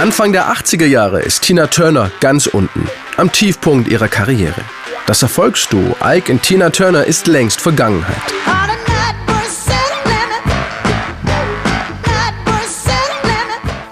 [0.00, 4.62] Anfang der 80er Jahre ist Tina Turner ganz unten, am Tiefpunkt ihrer Karriere.
[5.04, 8.16] Das Erfolgsduo Ike und Tina Turner ist längst Vergangenheit.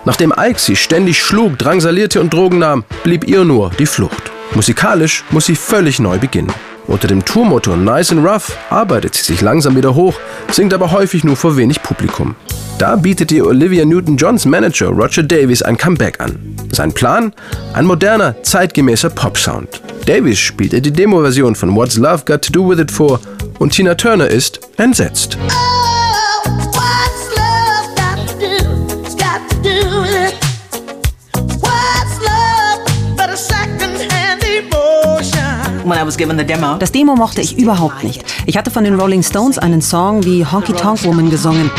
[0.06, 4.32] Nachdem Ike sie ständig schlug, drangsalierte und Drogen nahm, blieb ihr nur die Flucht.
[4.54, 6.54] Musikalisch muss sie völlig neu beginnen.
[6.88, 10.14] Unter dem Tourmotto Nice and Rough arbeitet sie sich langsam wieder hoch,
[10.50, 12.34] singt aber häufig nur vor wenig Publikum.
[12.78, 16.56] Da bietet ihr Olivia Newton-Johns Manager Roger Davies ein Comeback an.
[16.72, 17.34] Sein Plan?
[17.74, 19.82] Ein moderner, zeitgemäßer Pop-Sound.
[20.06, 23.20] Davies spielte die Demo-Version von What's Love Got to Do With It vor
[23.58, 25.36] und Tina Turner ist entsetzt.
[36.78, 38.24] Das Demo mochte ich überhaupt nicht.
[38.46, 41.70] Ich hatte von den Rolling Stones einen Song wie Honky Tonk Woman gesungen.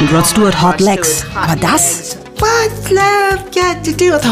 [0.00, 1.24] Und Rod Stewart Hot Legs.
[1.34, 2.16] Aber das?
[2.38, 4.24] What's love got to do with...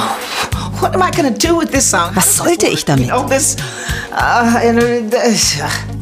[0.81, 2.11] What am I gonna do with this song?
[2.15, 3.11] Was sollte ich damit?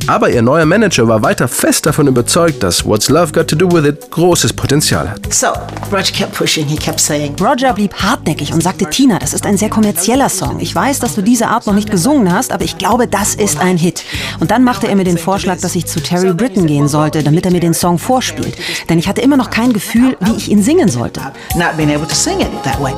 [0.08, 3.70] Aber ihr neuer Manager war weiter fest davon überzeugt, dass What's Love Got to Do
[3.70, 5.34] With It großes Potenzial hat.
[5.34, 5.48] So,
[5.92, 7.36] Roger kept pushing, he kept saying.
[7.38, 10.60] Roger blieb hartnäckig und sagte, Tina, das ist ein sehr kommerzieller Song.
[10.60, 13.60] Ich weiß, dass du diese Art noch nicht gesungen hast, aber ich glaube, das ist
[13.60, 14.02] ein Hit.
[14.40, 17.44] Und dann machte er mir den Vorschlag, dass ich zu Terry Britton gehen sollte, damit
[17.44, 18.56] er mir den Song vorspielt.
[18.88, 21.20] Denn ich hatte immer noch kein Gefühl, wie ich ihn singen sollte.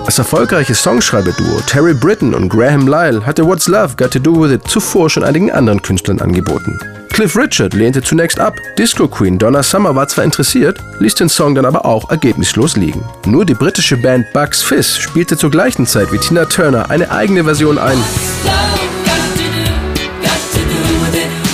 [0.06, 4.52] Das erfolgreiche Songschreiberduo Terry Britton und Graham Lyle hatte What's Love Got to Do With
[4.52, 6.78] It zuvor schon einigen anderen Künstlern angeboten.
[7.12, 8.60] Cliff Richard lehnte zunächst ab.
[8.78, 13.04] Disco Queen Donna Summer war zwar interessiert, ließ den Song dann aber auch ergebnislos liegen.
[13.26, 17.44] Nur die britische Band Bugs Fizz spielte zur gleichen Zeit wie Tina Turner eine eigene
[17.44, 17.98] Version ein.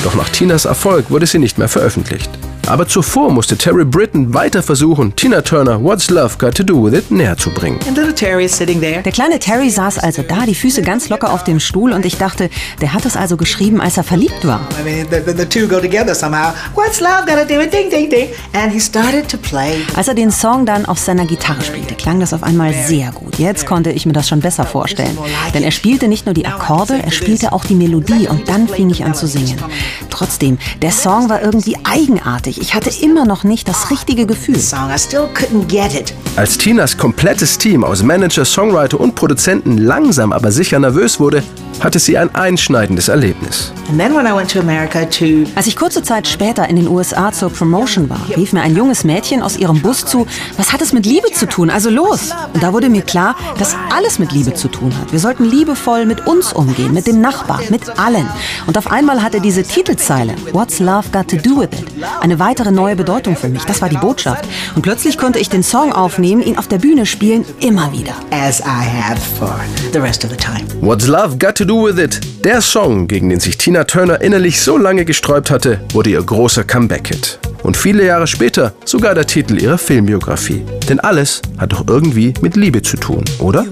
[0.05, 2.31] Doch nach Tinas Erfolg wurde sie nicht mehr veröffentlicht.
[2.69, 6.95] Aber zuvor musste Terry Britton weiter versuchen, Tina Turner What's Love Got to Do With
[6.95, 7.79] It näher zu bringen.
[9.05, 12.17] Der kleine Terry saß also da, die Füße ganz locker auf dem Stuhl und ich
[12.17, 14.61] dachte, der hat es also geschrieben, als er verliebt war.
[19.95, 23.39] Als er den Song dann auf seiner Gitarre spielte, klang das auf einmal sehr gut.
[23.39, 25.17] Jetzt konnte ich mir das schon besser vorstellen.
[25.55, 28.91] Denn er spielte nicht nur die Akkorde, er spielte auch die Melodie und dann fing
[28.91, 29.57] ich an zu singen.
[30.11, 34.57] Trotzdem, der Song war irgendwie eigenartig ich hatte immer noch nicht das richtige Gefühl.
[36.37, 41.43] Als Tinas komplettes Team aus Manager, Songwriter und Produzenten langsam aber sicher nervös wurde,
[41.81, 43.73] hatte sie ein einschneidendes Erlebnis.
[45.55, 49.05] Als ich kurze Zeit später in den USA zur Promotion war, rief mir ein junges
[49.05, 50.27] Mädchen aus ihrem Bus zu,
[50.57, 51.71] was hat es mit Liebe zu tun?
[51.71, 52.31] Also los!
[52.53, 55.13] Und da wurde mir klar, dass alles mit Liebe zu tun hat.
[55.13, 58.29] Wir sollten liebevoll mit uns umgehen, mit dem Nachbarn, mit allen.
[58.67, 61.87] Und auf einmal hatte diese Titelzeile, What's Love Got to Do With It,
[62.21, 63.65] eine weitere neue Bedeutung für mich.
[63.65, 64.45] Das war die Botschaft.
[64.75, 68.15] Und plötzlich konnte ich den Song aufnehmen, ihn auf der Bühne spielen, immer wieder.
[68.31, 69.61] As I have for
[69.93, 70.67] the rest of the time.
[70.81, 72.21] What's Love Got to Do With It?
[72.45, 76.63] Der Song, gegen den sich Tina Turner innerlich so lange gesträubt hatte, wurde ihr großer
[76.63, 77.41] Comeback-Hit.
[77.65, 80.65] Und viele Jahre später sogar der Titel ihrer Filmbiografie.
[80.89, 83.67] Denn alles hat doch irgendwie mit Liebe zu tun, oder?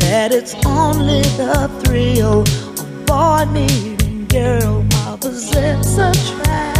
[0.00, 6.79] that it's only the thrill of boy meeting girl opposites attract.